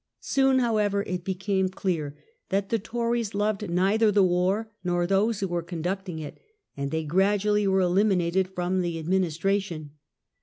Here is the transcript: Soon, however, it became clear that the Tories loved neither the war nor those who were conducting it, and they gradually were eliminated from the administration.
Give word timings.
Soon, 0.19 0.57
however, 0.57 1.03
it 1.03 1.23
became 1.23 1.69
clear 1.69 2.17
that 2.49 2.69
the 2.69 2.79
Tories 2.79 3.35
loved 3.35 3.69
neither 3.69 4.11
the 4.11 4.23
war 4.23 4.71
nor 4.83 5.05
those 5.05 5.41
who 5.41 5.47
were 5.47 5.61
conducting 5.61 6.17
it, 6.17 6.39
and 6.75 6.89
they 6.89 7.03
gradually 7.03 7.67
were 7.67 7.81
eliminated 7.81 8.47
from 8.47 8.81
the 8.81 8.97
administration. 8.97 9.91